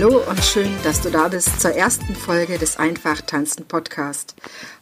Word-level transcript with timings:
Hallo 0.00 0.22
und 0.30 0.44
schön, 0.44 0.70
dass 0.84 1.00
du 1.00 1.10
da 1.10 1.26
bist 1.26 1.60
zur 1.60 1.72
ersten 1.72 2.14
Folge 2.14 2.56
des 2.56 2.76
Einfach 2.76 3.20
Tanzen 3.20 3.64
Podcast. 3.64 4.36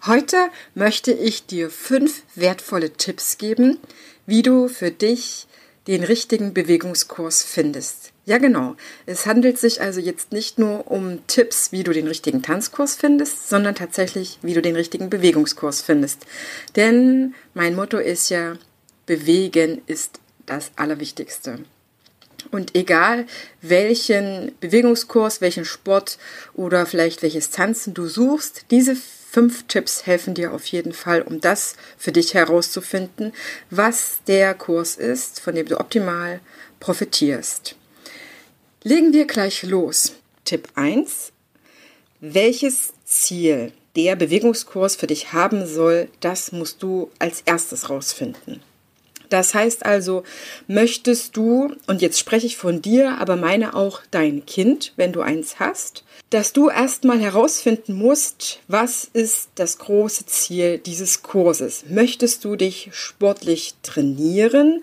Heute 0.05 0.37
möchte 0.75 1.11
ich 1.11 1.47
dir 1.47 1.71
fünf 1.71 2.23
wertvolle 2.35 2.93
Tipps 2.93 3.39
geben, 3.39 3.79
wie 4.27 4.43
du 4.43 4.69
für 4.69 4.91
dich 4.91 5.47
den 5.87 6.05
richtigen 6.05 6.53
Bewegungskurs 6.53 7.43
findest. 7.43 8.13
Ja, 8.27 8.37
genau. 8.37 8.77
Es 9.07 9.25
handelt 9.25 9.59
sich 9.59 9.81
also 9.81 10.01
jetzt 10.03 10.33
nicht 10.33 10.59
nur 10.59 10.91
um 10.91 11.27
Tipps, 11.29 11.73
wie 11.73 11.83
du 11.83 11.95
den 11.95 12.09
richtigen 12.09 12.43
Tanzkurs 12.43 12.95
findest, 12.95 13.49
sondern 13.49 13.75
tatsächlich, 13.75 14.39
wie 14.43 14.53
du 14.53 14.61
den 14.61 14.77
richtigen 14.77 15.09
Bewegungskurs 15.09 15.81
findest. 15.81 16.27
Denn 16.77 17.35
mein 17.55 17.75
Motto 17.75 17.97
ist 17.97 18.29
ja, 18.29 18.59
bewegen 19.07 19.81
ist 19.87 20.21
das 20.45 20.73
Allerwichtigste. 20.77 21.61
Und 22.51 22.75
egal 22.75 23.27
welchen 23.63 24.53
Bewegungskurs, 24.61 25.41
welchen 25.41 25.65
Sport 25.65 26.19
oder 26.55 26.87
vielleicht 26.87 27.23
welches 27.23 27.51
Tanzen 27.51 27.95
du 27.95 28.07
suchst, 28.07 28.67
diese 28.71 28.97
fünf 28.97 29.67
Tipps 29.67 30.07
helfen 30.07 30.35
dir 30.35 30.53
auf 30.53 30.67
jeden 30.67 30.93
Fall, 30.93 31.23
um 31.23 31.41
das 31.41 31.77
für 31.99 32.13
dich 32.13 32.35
herauszufinden, 32.35 33.33
was 33.71 34.21
der 34.27 34.55
Kurs 34.55 34.97
ist, 34.97 35.41
von 35.41 35.55
dem 35.55 35.67
du 35.67 35.79
optimal 35.79 36.41
profitierst. 36.81 37.77
Legen 38.83 39.13
wir 39.13 39.27
gleich 39.27 39.63
los. 39.63 40.15
Tipp 40.45 40.69
1. 40.75 41.33
Welches 42.21 42.95
Ziel 43.05 43.73
der 43.97 44.17
Bewegungskurs 44.17 44.97
für 44.97 45.07
dich 45.07 45.33
haben 45.33 45.67
soll, 45.67 46.09
das 46.21 46.53
musst 46.53 46.83
du 46.83 47.11
als 47.19 47.43
erstes 47.45 47.91
rausfinden. 47.91 48.63
Das 49.29 49.55
heißt 49.55 49.85
also, 49.85 50.23
möchtest 50.67 51.37
du, 51.37 51.75
und 51.87 52.03
jetzt 52.03 52.19
spreche 52.19 52.47
ich 52.47 52.57
von 52.57 52.83
dir, 52.83 53.19
aber 53.19 53.37
meine 53.37 53.75
auch 53.75 54.01
dein 54.11 54.47
Kind, 54.47 54.93
wenn 54.97 55.13
du 55.13 55.21
eins 55.21 55.59
hast, 55.59 56.05
dass 56.31 56.53
du 56.53 56.69
erstmal 56.69 57.19
herausfinden 57.19 57.95
musst, 57.95 58.61
was 58.69 59.09
ist 59.13 59.51
das 59.55 59.79
große 59.79 60.27
Ziel 60.27 60.79
dieses 60.79 61.23
Kurses. 61.23 61.85
Möchtest 61.89 62.45
du 62.45 62.57
dich 62.57 62.91
sportlich 62.93 63.75
trainieren 63.83 64.83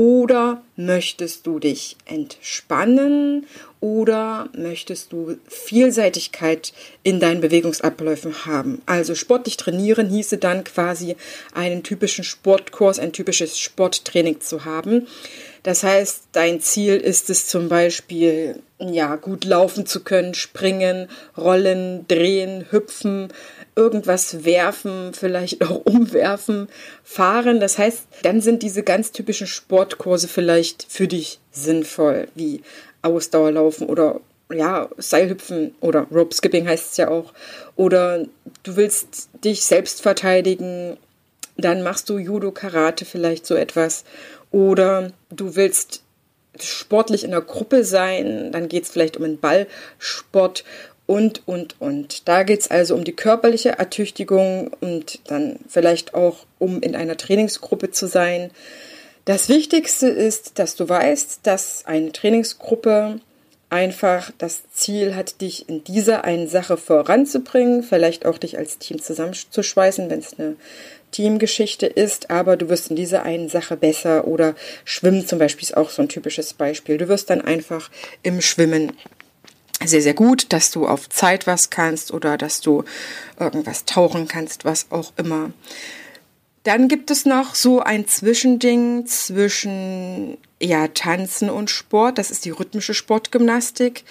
oder 0.00 0.62
möchtest 0.76 1.46
du 1.46 1.58
dich 1.58 1.98
entspannen 2.06 3.46
oder 3.80 4.48
möchtest 4.56 5.12
du 5.12 5.36
Vielseitigkeit 5.46 6.72
in 7.02 7.20
deinen 7.20 7.42
Bewegungsabläufen 7.42 8.46
haben? 8.46 8.80
Also 8.86 9.14
sportlich 9.14 9.58
trainieren 9.58 10.08
hieße 10.08 10.38
dann 10.38 10.64
quasi 10.64 11.16
einen 11.52 11.82
typischen 11.82 12.24
Sportkurs, 12.24 12.98
ein 12.98 13.12
typisches 13.12 13.58
Sporttraining 13.58 14.40
zu 14.40 14.64
haben. 14.64 15.06
Das 15.62 15.82
heißt, 15.82 16.28
dein 16.32 16.60
Ziel 16.60 16.96
ist 16.96 17.28
es 17.28 17.46
zum 17.46 17.68
Beispiel, 17.68 18.60
ja, 18.78 19.16
gut 19.16 19.44
laufen 19.44 19.84
zu 19.84 20.02
können, 20.02 20.34
springen, 20.34 21.08
rollen, 21.36 22.06
drehen, 22.08 22.66
hüpfen, 22.70 23.28
irgendwas 23.76 24.44
werfen, 24.44 25.12
vielleicht 25.12 25.62
auch 25.68 25.84
umwerfen, 25.84 26.68
fahren. 27.04 27.60
Das 27.60 27.78
heißt, 27.78 28.04
dann 28.22 28.40
sind 28.40 28.62
diese 28.62 28.82
ganz 28.82 29.12
typischen 29.12 29.46
Sportkurse 29.46 30.28
vielleicht 30.28 30.86
für 30.88 31.08
dich 31.08 31.40
sinnvoll, 31.50 32.28
wie 32.34 32.62
Ausdauerlaufen 33.02 33.88
oder 33.88 34.20
ja, 34.52 34.88
Seilhüpfen 34.96 35.74
oder 35.80 36.06
Rope 36.10 36.34
Skipping 36.34 36.66
heißt 36.66 36.92
es 36.92 36.96
ja 36.96 37.08
auch. 37.08 37.32
Oder 37.76 38.26
du 38.62 38.76
willst 38.76 39.28
dich 39.44 39.62
selbst 39.64 40.02
verteidigen, 40.02 40.96
dann 41.56 41.82
machst 41.82 42.08
du 42.08 42.18
Judo, 42.18 42.50
Karate 42.50 43.04
vielleicht 43.04 43.46
so 43.46 43.54
etwas. 43.54 44.04
Oder 44.50 45.12
du 45.30 45.56
willst 45.56 46.02
sportlich 46.58 47.24
in 47.24 47.30
der 47.30 47.40
Gruppe 47.40 47.84
sein, 47.84 48.50
dann 48.52 48.68
geht 48.68 48.84
es 48.84 48.90
vielleicht 48.90 49.16
um 49.16 49.24
einen 49.24 49.38
Ballsport 49.38 50.64
und, 51.06 51.42
und, 51.46 51.80
und. 51.80 52.28
Da 52.28 52.42
geht 52.42 52.60
es 52.60 52.70
also 52.70 52.94
um 52.94 53.04
die 53.04 53.16
körperliche 53.16 53.70
Ertüchtigung 53.70 54.70
und 54.80 55.20
dann 55.28 55.58
vielleicht 55.68 56.14
auch 56.14 56.46
um 56.58 56.82
in 56.82 56.94
einer 56.94 57.16
Trainingsgruppe 57.16 57.90
zu 57.90 58.06
sein. 58.06 58.50
Das 59.24 59.48
Wichtigste 59.48 60.08
ist, 60.08 60.58
dass 60.58 60.76
du 60.76 60.88
weißt, 60.88 61.40
dass 61.42 61.84
eine 61.86 62.12
Trainingsgruppe 62.12 63.20
einfach 63.70 64.32
das 64.38 64.62
Ziel 64.72 65.14
hat, 65.14 65.40
dich 65.40 65.68
in 65.68 65.84
dieser 65.84 66.24
einen 66.24 66.48
Sache 66.48 66.76
voranzubringen, 66.76 67.82
vielleicht 67.82 68.26
auch 68.26 68.38
dich 68.38 68.58
als 68.58 68.78
Team 68.78 69.00
zusammenzuschweißen, 69.00 70.10
wenn 70.10 70.18
es 70.18 70.38
eine 70.38 70.56
Teamgeschichte 71.10 71.86
ist, 71.86 72.30
aber 72.30 72.56
du 72.56 72.68
wirst 72.68 72.90
in 72.90 72.96
dieser 72.96 73.22
einen 73.22 73.48
Sache 73.48 73.76
besser 73.76 74.26
oder 74.26 74.54
Schwimmen 74.84 75.26
zum 75.26 75.38
Beispiel 75.38 75.64
ist 75.64 75.76
auch 75.76 75.90
so 75.90 76.02
ein 76.02 76.08
typisches 76.08 76.54
Beispiel. 76.54 76.98
Du 76.98 77.08
wirst 77.08 77.30
dann 77.30 77.40
einfach 77.40 77.90
im 78.22 78.40
Schwimmen 78.40 78.92
sehr, 79.84 80.02
sehr 80.02 80.14
gut, 80.14 80.52
dass 80.52 80.70
du 80.70 80.86
auf 80.86 81.08
Zeit 81.08 81.46
was 81.46 81.70
kannst 81.70 82.12
oder 82.12 82.36
dass 82.36 82.60
du 82.60 82.84
irgendwas 83.38 83.84
tauchen 83.86 84.28
kannst, 84.28 84.64
was 84.64 84.86
auch 84.90 85.12
immer. 85.16 85.52
Dann 86.64 86.88
gibt 86.88 87.10
es 87.10 87.24
noch 87.24 87.54
so 87.54 87.80
ein 87.80 88.06
Zwischending 88.06 89.06
zwischen 89.06 90.36
ja, 90.60 90.88
Tanzen 90.88 91.48
und 91.48 91.70
Sport. 91.70 92.18
Das 92.18 92.30
ist 92.30 92.44
die 92.44 92.50
rhythmische 92.50 92.92
Sportgymnastik. 92.92 94.04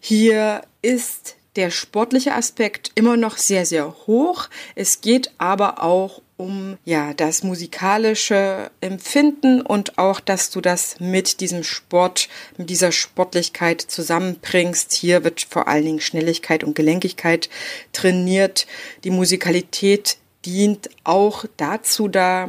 Hier 0.00 0.62
ist 0.82 1.36
der 1.54 1.70
sportliche 1.70 2.34
Aspekt 2.34 2.90
immer 2.96 3.16
noch 3.16 3.36
sehr, 3.36 3.66
sehr 3.66 3.94
hoch. 4.06 4.48
Es 4.74 5.00
geht 5.00 5.30
aber 5.38 5.82
auch 5.82 6.20
um 6.42 6.76
ja 6.84 7.14
das 7.14 7.44
musikalische 7.44 8.70
Empfinden 8.80 9.60
und 9.60 9.96
auch, 9.96 10.18
dass 10.18 10.50
du 10.50 10.60
das 10.60 10.98
mit 10.98 11.40
diesem 11.40 11.62
Sport, 11.62 12.28
mit 12.56 12.68
dieser 12.68 12.90
Sportlichkeit 12.90 13.80
zusammenbringst. 13.80 14.92
Hier 14.92 15.22
wird 15.22 15.46
vor 15.48 15.68
allen 15.68 15.84
Dingen 15.84 16.00
Schnelligkeit 16.00 16.64
und 16.64 16.74
Gelenkigkeit 16.74 17.48
trainiert. 17.92 18.66
Die 19.04 19.10
Musikalität 19.10 20.16
dient 20.44 20.90
auch 21.04 21.44
dazu 21.56 22.08
da, 22.08 22.48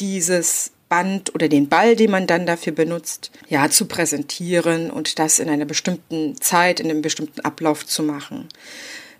dieses 0.00 0.70
Band 0.88 1.34
oder 1.34 1.48
den 1.48 1.68
Ball, 1.68 1.96
den 1.96 2.10
man 2.10 2.28
dann 2.28 2.46
dafür 2.46 2.72
benutzt, 2.72 3.32
ja, 3.48 3.68
zu 3.70 3.86
präsentieren 3.86 4.90
und 4.90 5.18
das 5.18 5.40
in 5.40 5.48
einer 5.48 5.64
bestimmten 5.64 6.40
Zeit, 6.40 6.78
in 6.78 6.90
einem 6.90 7.02
bestimmten 7.02 7.40
Ablauf 7.40 7.84
zu 7.84 8.04
machen. 8.04 8.48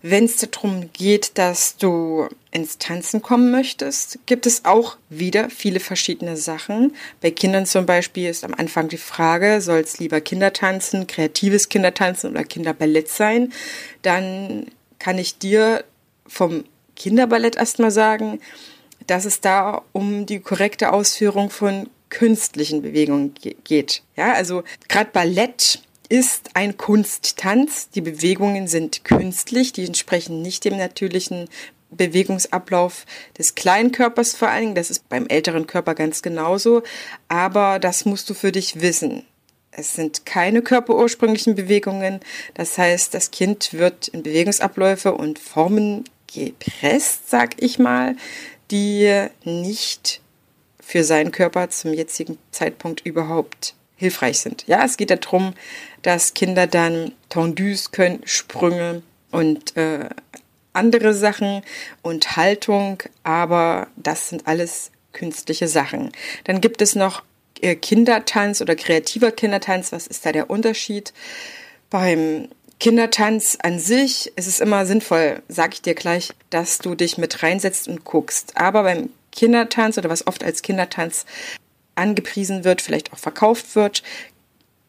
Wenn 0.05 0.25
es 0.25 0.37
darum 0.37 0.91
geht, 0.93 1.39
dass 1.39 1.77
du 1.77 2.29
ins 2.51 2.79
Tanzen 2.79 3.23
kommen 3.23 3.53
möchtest, 3.53 4.19
gibt 4.27 4.47
es 4.47 4.65
auch 4.65 4.97
wieder 5.09 5.49
viele 5.49 5.79
verschiedene 5.79 6.37
Sachen. 6.37 6.95
Bei 7.21 7.31
Kindern 7.31 7.67
zum 7.67 7.87
Beispiel 7.87 8.29
ist 8.29 8.43
am 8.43 8.53
Anfang 8.55 8.89
die 8.89 8.97
Frage, 8.97 9.61
soll 9.61 9.79
es 9.79 10.01
lieber 10.01 10.21
Kindertanzen, 10.21 11.07
kreatives 11.07 11.69
Kindertanzen 11.69 12.31
oder 12.33 12.43
Kinderballett 12.43 13.09
sein? 13.09 13.53
Dann 14.03 14.67
kann 14.99 15.19
ich 15.19 15.39
dir 15.39 15.85
vom 16.27 16.65
Kinderballett 16.97 17.55
erstmal 17.55 17.93
sagen, 17.93 18.41
dass 19.07 19.25
es 19.25 19.41
da 19.41 19.83
um 19.93 20.27
die 20.27 20.41
korrekte 20.41 20.93
Ausführung 20.93 21.49
von 21.51 21.89
künstlichen 22.09 22.83
Bewegungen 22.83 23.35
geht. 23.65 24.03
Ja, 24.17 24.33
also 24.33 24.65
gerade 24.89 25.11
Ballett 25.13 25.81
ist 26.13 26.51
ein 26.53 26.77
Kunsttanz. 26.77 27.89
Die 27.89 28.03
Bewegungen 28.03 28.69
sind 28.69 29.03
künstlich, 29.03 29.73
die 29.73 29.87
entsprechen 29.87 30.43
nicht 30.43 30.63
dem 30.67 30.77
natürlichen 30.77 31.49
Bewegungsablauf 31.91 33.07
des 33.39 33.55
kleinen 33.55 33.93
Körpers 33.93 34.35
vor 34.35 34.49
allen 34.49 34.61
Dingen. 34.61 34.75
Das 34.75 34.91
ist 34.91 35.09
beim 35.09 35.27
älteren 35.29 35.67
Körper 35.67 35.95
ganz 35.95 36.21
genauso. 36.21 36.83
Aber 37.29 37.79
das 37.79 38.05
musst 38.05 38.29
du 38.29 38.35
für 38.35 38.53
dich 38.53 38.83
wissen. 38.83 39.25
Es 39.71 39.95
sind 39.95 40.27
keine 40.27 40.61
körperursprünglichen 40.61 41.55
Bewegungen. 41.55 42.21
Das 42.53 42.77
heißt, 42.77 43.15
das 43.15 43.31
Kind 43.31 43.73
wird 43.73 44.09
in 44.09 44.23
Bewegungsabläufe 44.23 45.15
und 45.15 45.39
Formen 45.39 46.05
gepresst, 46.27 47.31
sag 47.31 47.55
ich 47.57 47.79
mal, 47.79 48.17
die 48.71 49.29
nicht 49.45 50.21
für 50.79 51.05
seinen 51.05 51.33
Körper 51.33 51.71
zum 51.71 51.95
jetzigen 51.95 52.37
Zeitpunkt 52.51 53.01
überhaupt 53.07 53.77
hilfreich 54.03 54.41
sind. 54.41 54.65
Ja, 54.67 54.85
es 54.85 54.97
geht 54.97 55.11
darum, 55.11 55.55
dass 56.03 56.35
Kinder 56.35 56.67
dann 56.67 57.13
Tendus 57.29 57.93
können, 57.93 58.21
Sprünge 58.25 59.03
und 59.31 59.77
äh, 59.77 60.09
andere 60.73 61.15
Sachen 61.15 61.63
und 62.03 62.37
Haltung, 62.37 63.03
aber 63.23 63.87
das 63.97 64.29
sind 64.29 64.47
alles 64.47 64.91
künstliche 65.13 65.69
Sachen. 65.69 66.13
Dann 66.45 66.61
gibt 66.61 66.83
es 66.83 66.95
noch 66.95 67.23
äh, 67.61 67.77
Kindertanz 67.77 68.61
oder 68.61 68.75
kreativer 68.75 69.31
Kindertanz. 69.31 69.93
Was 69.93 70.07
ist 70.07 70.27
da 70.27 70.33
der 70.33 70.51
Unterschied? 70.51 71.13
Beim 71.91 72.49
Kindertanz 72.81 73.57
an 73.63 73.79
sich 73.79 74.33
ist 74.35 74.49
es 74.49 74.59
immer 74.59 74.87
sinnvoll, 74.87 75.43
sag 75.49 75.75
ich 75.75 75.83
dir 75.83 75.95
gleich, 75.95 76.33
dass 76.51 76.79
du 76.79 76.97
dich 76.97 77.19
mit 77.19 77.43
reinsetzt 77.43 77.87
und 77.87 78.05
guckst. 78.05 78.57
Aber 78.57 78.83
beim 78.83 79.11
Kindertanz 79.31 79.99
oder 79.99 80.11
was 80.11 80.27
oft 80.27 80.43
als 80.43 80.63
Kindertanz 80.63 81.25
angepriesen 81.95 82.65
wird, 82.65 82.83
vielleicht 82.83 83.13
auch 83.13 83.19
verkauft 83.19 83.75
wird, 83.77 84.03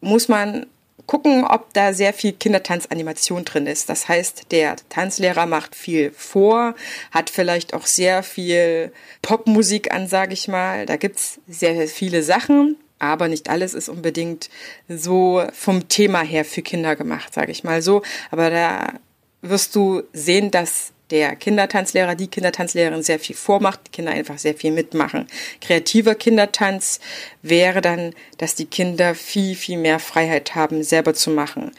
muss 0.00 0.28
man 0.28 0.66
gucken, 1.06 1.44
ob 1.44 1.72
da 1.74 1.92
sehr 1.92 2.12
viel 2.14 2.32
Kindertanzanimation 2.32 3.44
drin 3.44 3.66
ist. 3.66 3.88
Das 3.88 4.08
heißt, 4.08 4.52
der 4.52 4.76
Tanzlehrer 4.88 5.46
macht 5.46 5.74
viel 5.74 6.12
vor, 6.12 6.74
hat 7.10 7.30
vielleicht 7.30 7.74
auch 7.74 7.86
sehr 7.86 8.22
viel 8.22 8.92
Popmusik 9.22 9.92
an, 9.92 10.08
sage 10.08 10.32
ich 10.32 10.48
mal. 10.48 10.86
Da 10.86 10.96
gibt's 10.96 11.40
sehr 11.46 11.88
viele 11.88 12.22
Sachen, 12.22 12.76
aber 12.98 13.28
nicht 13.28 13.50
alles 13.50 13.74
ist 13.74 13.88
unbedingt 13.88 14.48
so 14.88 15.44
vom 15.52 15.88
Thema 15.88 16.22
her 16.22 16.44
für 16.44 16.62
Kinder 16.62 16.96
gemacht, 16.96 17.34
sage 17.34 17.52
ich 17.52 17.64
mal 17.64 17.82
so. 17.82 18.02
Aber 18.30 18.48
da 18.50 18.94
wirst 19.42 19.76
du 19.76 20.02
sehen, 20.14 20.50
dass 20.50 20.93
der 21.10 21.36
Kindertanzlehrer, 21.36 22.14
die 22.14 22.28
Kindertanzlehrerin 22.28 23.02
sehr 23.02 23.18
viel 23.18 23.36
vormacht, 23.36 23.80
die 23.86 23.90
Kinder 23.90 24.12
einfach 24.12 24.38
sehr 24.38 24.54
viel 24.54 24.72
mitmachen. 24.72 25.26
Kreativer 25.60 26.14
Kindertanz 26.14 27.00
wäre 27.42 27.80
dann, 27.80 28.14
dass 28.38 28.54
die 28.54 28.66
Kinder 28.66 29.14
viel, 29.14 29.54
viel 29.54 29.78
mehr 29.78 29.98
Freiheit 29.98 30.54
haben, 30.54 30.82
selber 30.82 31.14
zu 31.14 31.30
machen. 31.30 31.72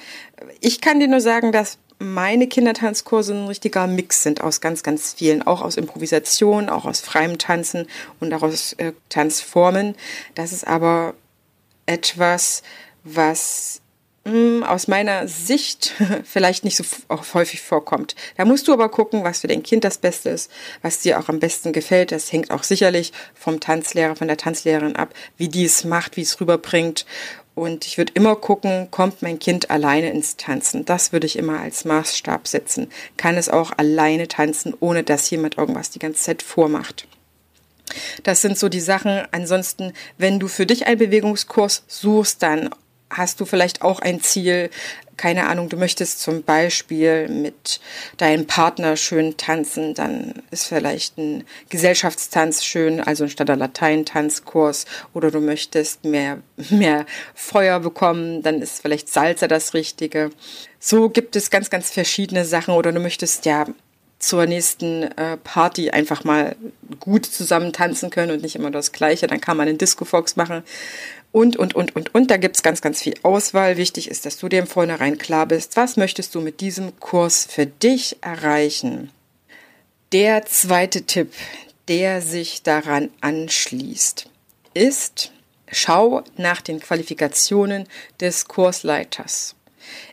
Ich 0.61 0.81
kann 0.81 0.99
dir 0.99 1.07
nur 1.07 1.21
sagen, 1.21 1.51
dass 1.51 1.77
meine 1.97 2.47
Kindertanzkurse 2.47 3.33
ein 3.33 3.47
richtiger 3.47 3.87
Mix 3.87 4.23
sind 4.23 4.41
aus 4.41 4.61
ganz, 4.61 4.83
ganz 4.83 5.13
vielen, 5.13 5.41
auch 5.41 5.61
aus 5.61 5.77
Improvisation, 5.77 6.69
auch 6.69 6.85
aus 6.85 6.99
freiem 6.99 7.37
Tanzen 7.37 7.87
und 8.19 8.33
auch 8.33 8.43
aus 8.43 8.73
äh, 8.73 8.91
Tanzformen. 9.09 9.95
Das 10.35 10.51
ist 10.51 10.67
aber 10.67 11.13
etwas, 11.85 12.63
was 13.03 13.81
aus 14.63 14.87
meiner 14.87 15.27
Sicht 15.27 15.93
vielleicht 16.23 16.63
nicht 16.63 16.77
so 16.77 16.83
häufig 17.33 17.61
vorkommt. 17.61 18.15
Da 18.37 18.45
musst 18.45 18.67
du 18.67 18.73
aber 18.73 18.89
gucken, 18.89 19.23
was 19.23 19.41
für 19.41 19.47
dein 19.47 19.61
Kind 19.61 19.83
das 19.83 19.99
Beste 19.99 20.29
ist, 20.29 20.49
was 20.81 20.99
dir 20.99 21.19
auch 21.19 21.29
am 21.29 21.39
besten 21.39 21.73
gefällt. 21.73 22.11
Das 22.11 22.31
hängt 22.31 22.49
auch 22.49 22.63
sicherlich 22.63 23.13
vom 23.35 23.59
Tanzlehrer, 23.59 24.15
von 24.15 24.27
der 24.27 24.37
Tanzlehrerin 24.37 24.95
ab, 24.95 25.13
wie 25.37 25.47
die 25.47 25.65
es 25.65 25.83
macht, 25.83 26.17
wie 26.17 26.21
es 26.21 26.41
rüberbringt. 26.41 27.05
Und 27.53 27.85
ich 27.85 27.97
würde 27.97 28.13
immer 28.15 28.35
gucken, 28.35 28.89
kommt 28.91 29.21
mein 29.21 29.39
Kind 29.39 29.69
alleine 29.69 30.09
ins 30.09 30.35
Tanzen? 30.37 30.85
Das 30.85 31.13
würde 31.13 31.27
ich 31.27 31.37
immer 31.37 31.59
als 31.59 31.85
Maßstab 31.85 32.47
setzen. 32.47 32.89
Kann 33.15 33.37
es 33.37 33.47
auch 33.47 33.71
alleine 33.77 34.27
tanzen, 34.27 34.73
ohne 34.79 35.03
dass 35.03 35.29
jemand 35.29 35.57
irgendwas 35.57 35.91
die 35.91 35.99
ganze 35.99 36.23
Zeit 36.23 36.41
vormacht? 36.41 37.07
Das 38.23 38.41
sind 38.41 38.57
so 38.57 38.69
die 38.69 38.81
Sachen. 38.81 39.21
Ansonsten, 39.31 39.93
wenn 40.17 40.39
du 40.39 40.47
für 40.47 40.65
dich 40.65 40.87
einen 40.87 40.97
Bewegungskurs 40.97 41.83
suchst, 41.87 42.43
dann 42.43 42.71
hast 43.17 43.39
du 43.39 43.45
vielleicht 43.45 43.81
auch 43.81 43.99
ein 43.99 44.21
Ziel, 44.21 44.69
keine 45.17 45.47
Ahnung, 45.47 45.69
du 45.69 45.77
möchtest 45.77 46.21
zum 46.21 46.43
Beispiel 46.43 47.29
mit 47.29 47.79
deinem 48.17 48.47
Partner 48.47 48.97
schön 48.97 49.37
tanzen, 49.37 49.93
dann 49.93 50.43
ist 50.51 50.67
vielleicht 50.67 51.17
ein 51.17 51.45
Gesellschaftstanz 51.69 52.63
schön, 52.63 52.99
also 52.99 53.23
ein 53.23 53.29
Stadt- 53.29 53.55
Latein-Tanzkurs, 53.55 54.85
oder 55.13 55.31
du 55.31 55.39
möchtest 55.39 56.03
mehr, 56.03 56.39
mehr 56.69 57.05
Feuer 57.33 57.79
bekommen, 57.79 58.43
dann 58.43 58.61
ist 58.61 58.81
vielleicht 58.81 59.09
Salsa 59.09 59.47
das 59.47 59.73
Richtige. 59.73 60.31
So 60.79 61.09
gibt 61.09 61.35
es 61.35 61.49
ganz, 61.49 61.69
ganz 61.69 61.89
verschiedene 61.89 62.45
Sachen, 62.45 62.73
oder 62.73 62.91
du 62.91 62.99
möchtest 62.99 63.45
ja 63.45 63.65
zur 64.19 64.45
nächsten 64.45 65.03
äh, 65.03 65.37
Party 65.37 65.91
einfach 65.91 66.23
mal 66.23 66.55
gut 66.99 67.25
zusammen 67.25 67.73
tanzen 67.73 68.09
können 68.09 68.31
und 68.31 68.41
nicht 68.41 68.55
immer 68.55 68.71
das 68.71 68.91
Gleiche. 68.91 69.27
Dann 69.27 69.41
kann 69.41 69.57
man 69.57 69.67
einen 69.67 69.77
Disco 69.77 70.05
Fox 70.05 70.35
machen 70.35 70.63
und, 71.31 71.57
und, 71.57 71.75
und, 71.75 71.95
und, 71.95 72.15
und. 72.15 72.31
Da 72.31 72.37
gibt's 72.37 72.63
ganz, 72.63 72.81
ganz 72.81 73.01
viel 73.01 73.15
Auswahl. 73.23 73.77
Wichtig 73.77 74.09
ist, 74.09 74.25
dass 74.25 74.37
du 74.37 74.47
dir 74.47 74.59
im 74.59 74.67
Vornherein 74.67 75.17
klar 75.17 75.45
bist, 75.45 75.75
was 75.75 75.97
möchtest 75.97 76.33
du 76.33 76.41
mit 76.41 76.61
diesem 76.61 76.97
Kurs 76.99 77.45
für 77.49 77.65
dich 77.65 78.17
erreichen. 78.21 79.11
Der 80.11 80.45
zweite 80.45 81.03
Tipp, 81.03 81.33
der 81.87 82.21
sich 82.21 82.63
daran 82.63 83.09
anschließt, 83.19 84.29
ist, 84.73 85.31
schau 85.69 86.23
nach 86.37 86.61
den 86.61 86.79
Qualifikationen 86.79 87.87
des 88.21 88.45
Kursleiters. 88.47 89.55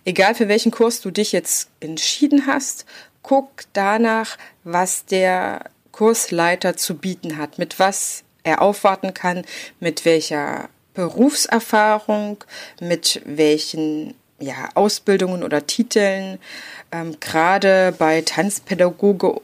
Egal 0.04 0.34
für 0.34 0.48
welchen 0.48 0.72
Kurs 0.72 1.00
du 1.00 1.10
dich 1.10 1.32
jetzt 1.32 1.68
entschieden 1.80 2.46
hast, 2.46 2.84
guck 3.22 3.48
danach, 3.72 4.36
was 4.64 5.04
der 5.04 5.64
Kursleiter 5.92 6.76
zu 6.76 6.96
bieten 6.96 7.36
hat, 7.36 7.58
mit 7.58 7.78
was 7.78 8.24
er 8.44 8.62
aufwarten 8.62 9.14
kann, 9.14 9.44
mit 9.80 10.04
welcher 10.04 10.68
Berufserfahrung, 10.94 12.44
mit 12.80 13.22
welchen 13.24 14.14
ja, 14.38 14.68
Ausbildungen 14.74 15.44
oder 15.44 15.66
Titeln, 15.66 16.38
ähm, 16.90 17.16
gerade 17.20 17.94
bei 17.96 18.22
Tanzpädagoge 18.22 19.40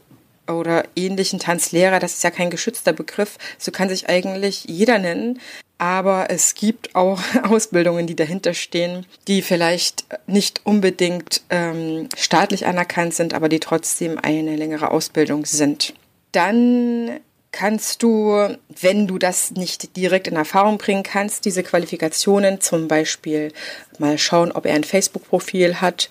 oder 0.49 0.85
ähnlichen 0.97 1.39
Tanzlehrer, 1.39 2.01
das 2.01 2.15
ist 2.15 2.25
ja 2.25 2.31
kein 2.31 2.51
geschützter 2.51 2.93
Begriff, 2.93 3.39
so 3.59 3.71
kann 3.71 3.89
sich 3.89 4.09
eigentlich 4.09 4.65
jeder 4.65 4.99
nennen. 4.99 5.41
Aber 5.79 6.27
es 6.29 6.55
gibt 6.55 6.95
auch 6.97 7.21
Ausbildungen, 7.45 8.07
die 8.07 8.17
dahinter 8.17 8.53
stehen, 8.53 9.07
die 9.29 9.43
vielleicht 9.43 10.05
nicht 10.27 10.61
unbedingt 10.65 11.43
ähm, 11.51 12.09
staatlich 12.17 12.67
anerkannt 12.67 13.15
sind, 13.15 13.33
aber 13.33 13.49
die 13.49 13.61
trotzdem 13.61 14.19
eine 14.21 14.57
längere 14.57 14.91
Ausbildung 14.91 15.47
sind. 15.47 15.95
Dann 16.33 17.21
kannst 17.53 18.03
du, 18.03 18.57
wenn 18.81 19.07
du 19.07 19.19
das 19.19 19.53
nicht 19.53 19.97
direkt 19.97 20.29
in 20.29 20.37
Erfahrung 20.37 20.79
bringen 20.79 21.03
kannst, 21.03 21.45
diese 21.45 21.63
Qualifikationen 21.63 22.61
zum 22.61 22.89
Beispiel 22.89 23.53
mal 23.99 24.19
schauen, 24.19 24.53
ob 24.53 24.67
er 24.67 24.75
ein 24.75 24.85
Facebook-Profil 24.85 25.81
hat, 25.81 26.11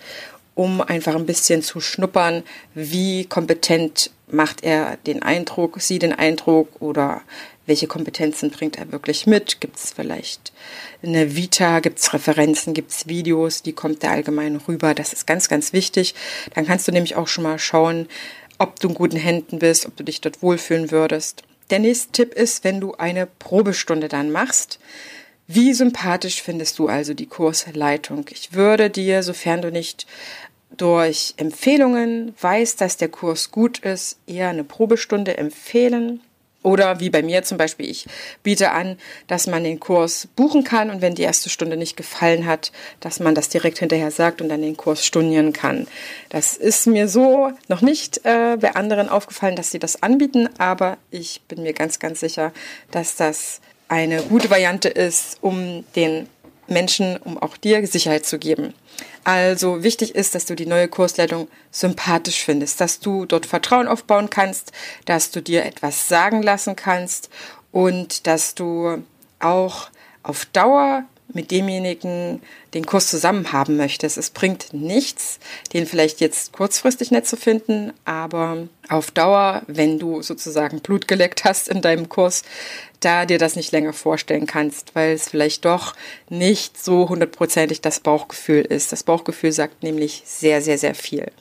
um 0.55 0.81
einfach 0.81 1.15
ein 1.15 1.27
bisschen 1.27 1.61
zu 1.61 1.79
schnuppern, 1.79 2.43
wie 2.73 3.25
kompetent 3.25 4.09
macht 4.29 4.63
er 4.63 4.97
den 5.05 5.21
Eindruck, 5.21 5.79
sie 5.79 5.99
den 5.99 6.13
Eindruck 6.13 6.81
oder 6.81 7.21
welche 7.67 7.85
Kompetenzen 7.85 8.49
bringt 8.49 8.77
er 8.77 8.91
wirklich 8.91 9.27
mit? 9.27 9.61
Gibt 9.61 9.77
es 9.77 9.91
vielleicht 9.91 10.51
eine 11.03 11.35
Vita, 11.35 11.79
gibt 11.79 11.99
es 11.99 12.13
Referenzen, 12.13 12.73
gibt 12.73 12.91
es 12.91 13.07
Videos, 13.07 13.61
wie 13.65 13.73
kommt 13.73 14.01
der 14.01 14.11
allgemein 14.11 14.55
rüber? 14.55 14.95
Das 14.95 15.13
ist 15.13 15.27
ganz, 15.27 15.47
ganz 15.49 15.73
wichtig. 15.73 16.15
Dann 16.55 16.65
kannst 16.65 16.87
du 16.87 16.91
nämlich 16.91 17.15
auch 17.15 17.27
schon 17.27 17.43
mal 17.43 17.59
schauen, 17.59 18.07
ob 18.57 18.79
du 18.79 18.87
in 18.87 18.95
guten 18.95 19.17
Händen 19.17 19.59
bist, 19.59 19.85
ob 19.85 19.95
du 19.95 20.03
dich 20.03 20.21
dort 20.21 20.41
wohlfühlen 20.41 20.89
würdest. 20.89 21.43
Der 21.69 21.79
nächste 21.79 22.11
Tipp 22.13 22.33
ist, 22.33 22.63
wenn 22.63 22.79
du 22.79 22.95
eine 22.95 23.27
Probestunde 23.27 24.07
dann 24.07 24.31
machst, 24.31 24.79
wie 25.47 25.73
sympathisch 25.73 26.41
findest 26.41 26.77
du 26.79 26.87
also 26.87 27.13
die 27.13 27.25
Kursleitung? 27.25 28.25
Ich 28.31 28.53
würde 28.53 28.89
dir, 28.89 29.23
sofern 29.23 29.61
du 29.61 29.71
nicht 29.71 30.05
durch 30.75 31.33
Empfehlungen 31.37 32.33
weißt, 32.41 32.81
dass 32.81 32.97
der 32.97 33.09
Kurs 33.09 33.51
gut 33.51 33.79
ist, 33.79 34.19
eher 34.27 34.49
eine 34.49 34.65
Probestunde 34.65 35.37
empfehlen. 35.37 36.21
Oder 36.63 36.99
wie 36.99 37.09
bei 37.09 37.21
mir 37.21 37.43
zum 37.43 37.57
Beispiel, 37.57 37.89
ich 37.89 38.07
biete 38.43 38.71
an, 38.71 38.97
dass 39.27 39.47
man 39.47 39.63
den 39.63 39.79
Kurs 39.79 40.27
buchen 40.35 40.63
kann 40.63 40.89
und 40.89 41.01
wenn 41.01 41.15
die 41.15 41.21
erste 41.21 41.49
Stunde 41.49 41.77
nicht 41.77 41.95
gefallen 41.95 42.45
hat, 42.45 42.71
dass 42.99 43.19
man 43.19 43.35
das 43.35 43.49
direkt 43.49 43.79
hinterher 43.79 44.11
sagt 44.11 44.41
und 44.41 44.49
dann 44.49 44.61
den 44.61 44.75
Kurs 44.75 45.05
stornieren 45.05 45.53
kann. 45.53 45.87
Das 46.29 46.57
ist 46.57 46.87
mir 46.87 47.07
so 47.07 47.51
noch 47.67 47.81
nicht 47.81 48.25
äh, 48.25 48.57
bei 48.59 48.75
anderen 48.75 49.07
aufgefallen, 49.07 49.55
dass 49.55 49.71
sie 49.71 49.79
das 49.79 50.03
anbieten, 50.03 50.49
aber 50.57 50.97
ich 51.11 51.41
bin 51.47 51.63
mir 51.63 51.73
ganz, 51.73 51.99
ganz 51.99 52.19
sicher, 52.19 52.51
dass 52.91 53.15
das 53.15 53.61
eine 53.87 54.21
gute 54.23 54.49
Variante 54.49 54.89
ist, 54.89 55.37
um 55.41 55.85
den 55.95 56.27
Menschen, 56.67 57.17
um 57.17 57.37
auch 57.37 57.57
dir 57.57 57.85
Sicherheit 57.87 58.25
zu 58.25 58.39
geben. 58.39 58.73
Also 59.23 59.83
wichtig 59.83 60.15
ist, 60.15 60.35
dass 60.35 60.45
du 60.45 60.55
die 60.55 60.65
neue 60.65 60.87
Kursleitung 60.87 61.47
sympathisch 61.71 62.43
findest, 62.43 62.79
dass 62.79 62.99
du 62.99 63.25
dort 63.25 63.45
Vertrauen 63.45 63.87
aufbauen 63.87 64.29
kannst, 64.29 64.71
dass 65.05 65.31
du 65.31 65.41
dir 65.41 65.65
etwas 65.65 66.07
sagen 66.07 66.41
lassen 66.41 66.75
kannst 66.75 67.29
und 67.71 68.25
dass 68.27 68.55
du 68.55 69.03
auch 69.39 69.89
auf 70.23 70.45
Dauer 70.45 71.03
mit 71.33 71.51
demjenigen 71.51 72.41
den 72.73 72.85
Kurs 72.85 73.09
zusammen 73.09 73.51
haben 73.51 73.77
möchtest. 73.77 74.17
Es 74.17 74.29
bringt 74.29 74.73
nichts, 74.73 75.39
den 75.73 75.85
vielleicht 75.85 76.21
jetzt 76.21 76.53
kurzfristig 76.53 77.11
nett 77.11 77.27
zu 77.27 77.37
finden, 77.37 77.93
aber 78.05 78.67
auf 78.89 79.11
Dauer, 79.11 79.63
wenn 79.67 79.99
du 79.99 80.21
sozusagen 80.21 80.79
Blut 80.79 81.07
geleckt 81.07 81.43
hast 81.43 81.67
in 81.67 81.81
deinem 81.81 82.07
Kurs, 82.07 82.43
da 82.99 83.25
dir 83.25 83.37
das 83.37 83.55
nicht 83.55 83.71
länger 83.71 83.93
vorstellen 83.93 84.47
kannst, 84.47 84.95
weil 84.95 85.13
es 85.13 85.29
vielleicht 85.29 85.65
doch 85.65 85.95
nicht 86.29 86.81
so 86.83 87.09
hundertprozentig 87.09 87.81
das 87.81 87.99
Bauchgefühl 87.99 88.61
ist. 88.61 88.91
Das 88.91 89.03
Bauchgefühl 89.03 89.51
sagt 89.51 89.83
nämlich 89.83 90.23
sehr, 90.25 90.61
sehr, 90.61 90.77
sehr 90.77 90.95
viel. 90.95 91.31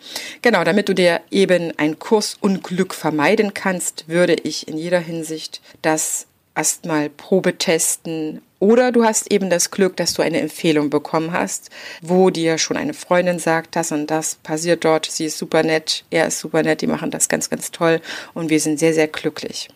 Genau, 0.43 0.65
damit 0.65 0.89
du 0.89 0.95
dir 0.95 1.21
eben 1.31 1.73
ein 1.79 1.99
Kursunglück 1.99 2.95
vermeiden 2.95 3.55
kannst, 3.55 4.09
würde 4.09 4.35
ich 4.35 4.69
in 4.69 4.77
jeder 4.77 5.01
Hinsicht 5.01 5.61
das 5.83 6.27
erstmal 6.55 7.11
Probe 7.11 7.59
testen 7.59 8.41
oder 8.59 8.91
du 8.91 9.05
hast 9.05 9.31
eben 9.31 9.51
das 9.51 9.71
Glück, 9.71 9.97
dass 9.97 10.15
du 10.15 10.23
eine 10.23 10.41
Empfehlung 10.41 10.89
bekommen 10.89 11.33
hast, 11.33 11.69
wo 12.01 12.31
dir 12.31 12.57
schon 12.57 12.79
eine 12.79 12.95
Freundin 12.95 13.39
sagt, 13.39 13.77
das 13.77 13.93
und 13.93 14.11
das 14.11 14.37
passiert 14.37 14.85
dort, 14.85 15.07
sie 15.07 15.27
ist 15.27 15.37
super 15.37 15.63
nett, 15.63 16.05
er 16.11 16.27
ist 16.27 16.39
super 16.39 16.63
nett, 16.63 16.81
die 16.81 16.87
machen 16.87 17.11
das 17.11 17.29
ganz, 17.29 17.51
ganz 17.51 17.71
toll 17.71 18.01
und 18.33 18.49
wir 18.49 18.61
sind 18.61 18.79
sehr, 18.79 18.95
sehr 18.95 19.09
glücklich. 19.09 19.69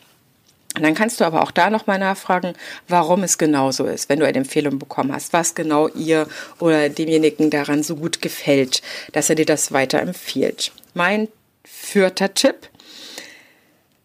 Und 0.76 0.84
dann 0.84 0.94
kannst 0.94 1.20
du 1.20 1.24
aber 1.24 1.42
auch 1.42 1.50
da 1.50 1.68
nochmal 1.68 1.98
nachfragen, 1.98 2.54
warum 2.86 3.24
es 3.24 3.38
genau 3.38 3.72
so 3.72 3.86
ist, 3.86 4.08
wenn 4.08 4.20
du 4.20 4.26
eine 4.26 4.38
Empfehlung 4.38 4.78
bekommen 4.78 5.12
hast, 5.12 5.32
was 5.32 5.56
genau 5.56 5.88
ihr 5.88 6.28
oder 6.60 6.88
demjenigen 6.88 7.50
daran 7.50 7.82
so 7.82 7.96
gut 7.96 8.22
gefällt, 8.22 8.80
dass 9.12 9.28
er 9.28 9.34
dir 9.34 9.46
das 9.46 9.72
weiterempfiehlt. 9.72 10.70
Mein 10.94 11.28
vierter 11.64 12.34
Tipp 12.34 12.68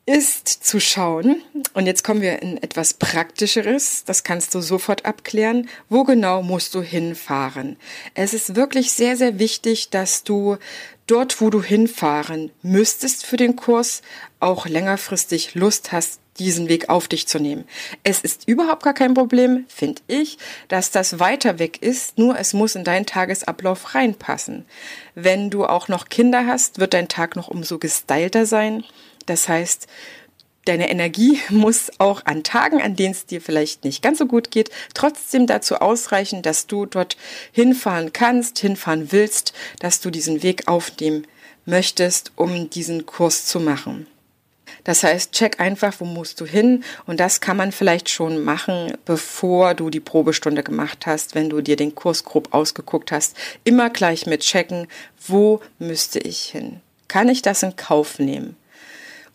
ist 0.08 0.48
zu 0.48 0.80
schauen, 0.80 1.42
und 1.74 1.88
jetzt 1.88 2.04
kommen 2.04 2.22
wir 2.22 2.42
in 2.42 2.62
etwas 2.62 2.94
Praktischeres, 2.94 4.04
das 4.06 4.24
kannst 4.24 4.54
du 4.54 4.62
sofort 4.62 5.06
abklären, 5.06 5.68
wo 5.90 6.04
genau 6.04 6.44
musst 6.44 6.76
du 6.76 6.82
hinfahren. 6.82 7.78
Es 8.14 8.34
ist 8.34 8.56
wirklich 8.56 8.92
sehr, 8.92 9.18
sehr 9.18 9.40
wichtig, 9.40 9.90
dass 9.90 10.24
du 10.24 10.58
dort, 11.08 11.42
wo 11.42 11.50
du 11.50 11.62
hinfahren 11.62 12.52
müsstest 12.62 13.26
für 13.26 13.38
den 13.38 13.56
Kurs, 13.56 14.02
auch 14.40 14.68
längerfristig 14.68 15.56
Lust 15.56 15.92
hast, 15.92 16.20
diesen 16.40 16.68
Weg 16.70 16.90
auf 16.90 17.08
dich 17.08 17.28
zu 17.28 17.40
nehmen. 17.40 17.66
Es 18.04 18.22
ist 18.22 18.48
überhaupt 18.48 18.84
gar 18.84 18.94
kein 18.94 19.14
Problem, 19.14 19.66
finde 19.68 20.02
ich, 20.08 20.38
dass 20.68 20.92
das 20.92 21.20
weiter 21.20 21.60
weg 21.60 21.82
ist, 21.82 22.18
nur 22.18 22.38
es 22.38 22.54
muss 22.54 22.76
in 22.76 22.84
deinen 22.84 23.06
Tagesablauf 23.06 23.96
reinpassen. 23.96 24.66
Wenn 25.14 25.50
du 25.50 25.66
auch 25.66 25.88
noch 25.88 26.10
Kinder 26.10 26.46
hast, 26.46 26.80
wird 26.80 26.94
dein 26.94 27.08
Tag 27.08 27.36
noch 27.36 27.48
umso 27.48 27.80
gestylter 27.80 28.46
sein. 28.46 28.84
Das 29.26 29.48
heißt, 29.48 29.88
deine 30.66 30.90
Energie 30.90 31.40
muss 31.50 31.92
auch 32.00 32.26
an 32.26 32.44
Tagen, 32.44 32.82
an 32.82 32.96
denen 32.96 33.14
es 33.14 33.26
dir 33.26 33.40
vielleicht 33.40 33.86
nicht 33.86 34.02
ganz 34.02 34.18
so 34.18 34.26
gut 34.26 34.52
geht, 34.52 34.70
trotzdem 34.94 35.48
dazu 35.48 35.76
ausreichen, 35.76 36.42
dass 36.42 36.68
du 36.68 36.86
dort 36.86 37.16
hinfahren 37.52 38.12
kannst, 38.12 38.60
hinfahren 38.60 39.12
willst, 39.12 39.54
dass 39.80 40.02
du 40.02 40.10
diesen 40.10 40.44
Weg 40.44 40.68
aufnehmen 40.68 41.26
möchtest, 41.66 42.32
um 42.36 42.70
diesen 42.70 43.06
Kurs 43.06 43.46
zu 43.46 43.60
machen. 43.60 44.08
Das 44.86 45.04
heißt, 45.04 45.34
check 45.34 45.60
einfach, 45.60 45.96
wo 46.00 46.06
musst 46.06 46.40
du 46.40 46.46
hin 46.46 46.84
und 47.06 47.20
das 47.20 47.42
kann 47.42 47.58
man 47.58 47.74
vielleicht 47.74 48.10
schon 48.10 48.44
machen, 48.44 48.94
bevor 49.04 49.74
du 49.74 49.90
die 49.90 50.00
Probestunde 50.00 50.64
gemacht 50.64 51.06
hast, 51.06 51.36
wenn 51.36 51.50
du 51.50 51.60
dir 51.60 51.76
den 51.76 51.96
Kurs 51.96 52.24
grob 52.24 52.54
ausgeguckt 52.54 53.12
hast. 53.12 53.36
Immer 53.66 53.90
gleich 53.90 54.28
mit 54.28 54.42
checken, 54.42 54.88
wo 55.28 55.60
müsste 55.80 56.20
ich 56.20 56.46
hin? 56.46 56.80
Kann 57.08 57.30
ich 57.30 57.42
das 57.42 57.64
in 57.64 57.76
Kauf 57.76 58.20
nehmen? 58.20 58.56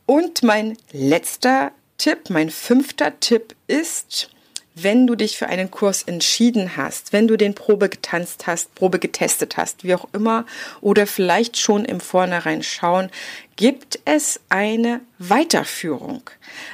Und 0.07 0.43
mein 0.43 0.77
letzter 0.93 1.73
Tipp, 1.99 2.31
mein 2.31 2.51
fünfter 2.51 3.19
Tipp 3.21 3.55
ist, 3.67 4.31
wenn 4.75 5.07
du 5.07 5.15
dich 5.15 5.37
für 5.37 5.49
einen 5.49 5.71
Kurs 5.71 6.03
entschieden 6.05 6.77
hast, 6.77 7.13
wenn 7.13 7.29
du 7.29 7.37
den 7.37 7.55
Probe 7.55 7.89
getanzt 7.89 8.47
hast, 8.47 8.75
Probe 8.75 8.99
getestet 8.99 9.57
hast, 9.57 9.85
wie 9.85 9.95
auch 9.95 10.09
immer, 10.13 10.47
oder 10.81 11.07
vielleicht 11.07 11.59
schon 11.59 11.85
im 11.85 12.01
Vornherein 12.01 12.63
schauen, 12.63 13.11
gibt 13.57 13.99
es 14.05 14.41
eine 14.49 15.01
Weiterführung. 15.19 16.23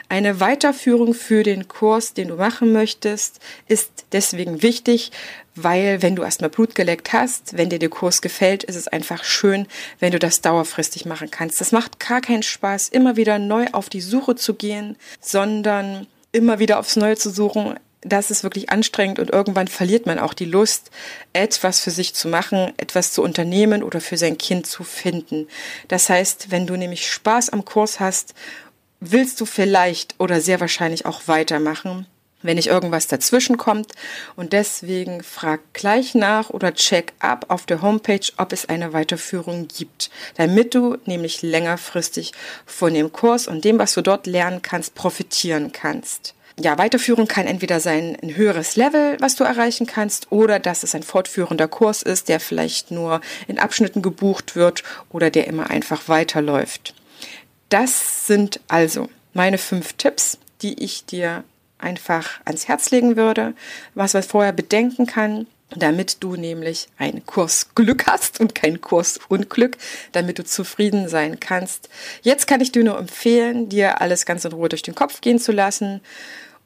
Eine 0.08 0.40
Weiterführung 0.40 1.14
für 1.14 1.42
den 1.42 1.68
Kurs, 1.68 2.14
den 2.14 2.28
du 2.28 2.36
machen 2.36 2.72
möchtest, 2.72 3.40
ist 3.66 4.04
deswegen 4.12 4.62
wichtig, 4.62 5.10
weil 5.56 6.02
wenn 6.02 6.14
du 6.14 6.22
erstmal 6.22 6.50
Blut 6.50 6.74
geleckt 6.74 7.12
hast, 7.12 7.56
wenn 7.56 7.70
dir 7.70 7.78
der 7.78 7.88
Kurs 7.88 8.20
gefällt, 8.20 8.62
ist 8.62 8.76
es 8.76 8.88
einfach 8.88 9.24
schön, 9.24 9.66
wenn 9.98 10.12
du 10.12 10.18
das 10.18 10.42
dauerfristig 10.42 11.06
machen 11.06 11.30
kannst. 11.30 11.60
Das 11.60 11.72
macht 11.72 11.98
gar 11.98 12.20
keinen 12.20 12.42
Spaß, 12.42 12.90
immer 12.90 13.16
wieder 13.16 13.38
neu 13.38 13.66
auf 13.72 13.88
die 13.88 14.02
Suche 14.02 14.36
zu 14.36 14.54
gehen, 14.54 14.96
sondern 15.20 16.06
immer 16.30 16.58
wieder 16.58 16.78
aufs 16.78 16.96
Neue 16.96 17.16
zu 17.16 17.30
suchen, 17.30 17.74
das 18.08 18.30
ist 18.30 18.42
wirklich 18.42 18.70
anstrengend 18.70 19.18
und 19.18 19.30
irgendwann 19.30 19.68
verliert 19.68 20.06
man 20.06 20.18
auch 20.18 20.34
die 20.34 20.44
Lust, 20.44 20.90
etwas 21.32 21.80
für 21.80 21.90
sich 21.90 22.14
zu 22.14 22.28
machen, 22.28 22.72
etwas 22.76 23.12
zu 23.12 23.22
unternehmen 23.22 23.82
oder 23.82 24.00
für 24.00 24.16
sein 24.16 24.38
Kind 24.38 24.66
zu 24.66 24.84
finden. 24.84 25.48
Das 25.88 26.08
heißt, 26.08 26.50
wenn 26.50 26.66
du 26.66 26.76
nämlich 26.76 27.10
Spaß 27.10 27.50
am 27.50 27.64
Kurs 27.64 28.00
hast, 28.00 28.34
willst 29.00 29.40
du 29.40 29.46
vielleicht 29.46 30.14
oder 30.18 30.40
sehr 30.40 30.60
wahrscheinlich 30.60 31.04
auch 31.04 31.22
weitermachen, 31.26 32.06
wenn 32.42 32.56
nicht 32.56 32.68
irgendwas 32.68 33.08
dazwischen 33.08 33.56
kommt. 33.56 33.92
Und 34.36 34.52
deswegen 34.52 35.22
frag 35.22 35.60
gleich 35.72 36.14
nach 36.14 36.50
oder 36.50 36.74
check 36.74 37.12
ab 37.18 37.46
auf 37.48 37.66
der 37.66 37.82
Homepage, 37.82 38.32
ob 38.36 38.52
es 38.52 38.68
eine 38.68 38.92
Weiterführung 38.92 39.68
gibt, 39.68 40.10
damit 40.36 40.74
du 40.74 40.96
nämlich 41.06 41.42
längerfristig 41.42 42.32
von 42.64 42.94
dem 42.94 43.12
Kurs 43.12 43.48
und 43.48 43.64
dem, 43.64 43.78
was 43.78 43.94
du 43.94 44.02
dort 44.02 44.26
lernen 44.26 44.62
kannst, 44.62 44.94
profitieren 44.94 45.72
kannst 45.72 46.35
ja, 46.58 46.78
Weiterführung 46.78 47.28
kann 47.28 47.46
entweder 47.46 47.80
sein 47.80 48.16
ein 48.22 48.34
höheres 48.34 48.76
Level, 48.76 49.16
was 49.20 49.34
du 49.36 49.44
erreichen 49.44 49.86
kannst, 49.86 50.32
oder 50.32 50.58
dass 50.58 50.82
es 50.82 50.94
ein 50.94 51.02
fortführender 51.02 51.68
Kurs 51.68 52.02
ist, 52.02 52.28
der 52.28 52.40
vielleicht 52.40 52.90
nur 52.90 53.20
in 53.46 53.58
Abschnitten 53.58 54.00
gebucht 54.00 54.56
wird 54.56 54.82
oder 55.10 55.30
der 55.30 55.46
immer 55.46 55.70
einfach 55.70 56.08
weiterläuft. 56.08 56.94
Das 57.68 58.26
sind 58.26 58.60
also 58.68 59.08
meine 59.34 59.58
fünf 59.58 59.94
Tipps, 59.94 60.38
die 60.62 60.82
ich 60.82 61.04
dir 61.04 61.44
einfach 61.78 62.40
ans 62.46 62.68
Herz 62.68 62.90
legen 62.90 63.16
würde, 63.16 63.54
was 63.94 64.14
man 64.14 64.22
vorher 64.22 64.52
bedenken 64.52 65.06
kann, 65.06 65.46
damit 65.70 66.22
du 66.22 66.36
nämlich 66.36 66.88
ein 66.96 67.26
Kursglück 67.26 68.06
hast 68.06 68.40
und 68.40 68.54
kein 68.54 68.80
Kursunglück, 68.80 69.76
damit 70.12 70.38
du 70.38 70.44
zufrieden 70.44 71.08
sein 71.08 71.40
kannst. 71.40 71.88
Jetzt 72.22 72.46
kann 72.46 72.60
ich 72.60 72.72
dir 72.72 72.84
nur 72.84 72.98
empfehlen, 72.98 73.68
dir 73.68 74.00
alles 74.00 74.26
ganz 74.26 74.44
in 74.44 74.52
Ruhe 74.52 74.68
durch 74.68 74.82
den 74.82 74.94
Kopf 74.94 75.20
gehen 75.20 75.38
zu 75.38 75.52
lassen 75.52 76.00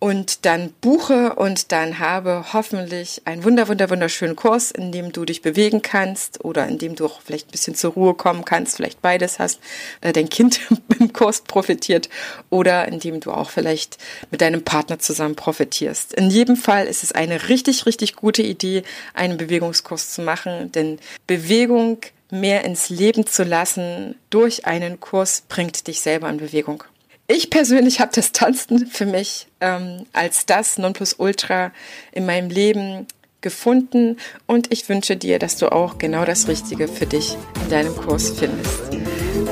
und 0.00 0.47
dann 0.47 0.73
buche 0.80 1.35
und 1.35 1.73
dann 1.73 1.99
habe 1.99 2.47
hoffentlich 2.54 3.21
einen 3.26 3.45
wunder, 3.45 3.69
wunder, 3.69 3.90
wunderschönen 3.90 4.35
Kurs, 4.35 4.71
in 4.71 4.92
dem 4.92 5.12
du 5.12 5.26
dich 5.26 5.42
bewegen 5.42 5.83
kannst 5.83 6.42
oder 6.42 6.66
in 6.66 6.78
dem 6.78 6.97
du 6.97 7.04
auch 7.04 7.21
vielleicht 7.21 7.49
ein 7.49 7.50
bisschen 7.52 7.75
zur 7.75 7.92
Ruhe 7.92 8.14
kommen 8.14 8.47
kannst, 8.47 8.76
vielleicht 8.76 9.02
beides 9.02 9.38
hast, 9.38 9.61
äh, 10.00 10.14
dein 10.14 10.30
Kind 10.30 10.61
im 10.99 11.12
Kurs 11.12 11.42
profitiert 11.42 12.09
oder 12.49 12.88
in 12.88 12.99
dem 12.99 13.21
du 13.21 13.30
auch 13.30 13.50
vielleicht 13.50 13.99
mit 14.30 14.40
deinem 14.40 14.64
Partner 14.64 14.99
zusammen 14.99 15.37
profitierst. 15.37 16.14
In 16.14 16.30
jedem 16.30 16.57
Fall 16.57 16.87
ist 16.87 17.04
es 17.04 17.12
eine 17.12 17.50
richtig, 17.50 17.85
richtig 17.85 18.16
gute 18.16 18.42
Idee, 18.42 18.83
einen 19.12 19.37
Bewegungskurs 19.37 20.14
zu 20.14 20.23
machen, 20.23 20.73
denn 20.73 20.99
Bewegung 21.26 21.99
mehr 22.30 22.64
ins 22.64 22.88
Leben 22.88 23.26
zu 23.26 23.45
lassen 23.45 24.14
durch 24.30 24.64
einen 24.64 24.99
Kurs 24.99 25.42
bringt 25.47 25.87
dich 25.88 26.00
selber 26.00 26.30
in 26.30 26.38
Bewegung. 26.38 26.85
Ich 27.33 27.49
persönlich 27.49 28.01
habe 28.01 28.11
das 28.13 28.33
Tanzen 28.33 28.89
für 28.89 29.07
mich 29.07 29.47
ähm, 29.61 30.05
als 30.13 30.47
das 30.47 30.79
Nonplusultra 30.79 31.71
in 32.11 32.27
meinem 32.27 32.51
Leben 32.51 33.07
gefunden 33.41 34.17
und 34.49 34.73
ich 34.73 34.89
wünsche 34.89 35.17
dir, 35.17 35.39
dass 35.39 35.57
du 35.57 35.71
auch 35.71 35.99
genau 35.99 36.25
das 36.25 36.49
Richtige 36.49 36.89
für 36.89 37.07
dich 37.07 37.37
in 37.63 37.71
deinem 37.71 37.95
Kurs 37.95 38.31
findest. 38.31 38.81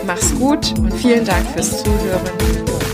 Mach's 0.05 0.35
gut 0.35 0.77
und 0.77 0.93
vielen 0.93 1.25
Dank 1.25 1.49
fürs 1.53 1.85
Zuhören 1.85 2.88